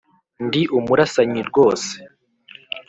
[0.45, 1.93] ndi umurasanyi rwose.